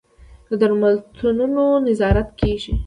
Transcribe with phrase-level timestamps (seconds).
[0.49, 2.73] د درملتونونو نظارت کیږي؟